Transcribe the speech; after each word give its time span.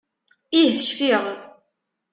Ih, 0.61 0.73
cfiɣ. 0.85 1.23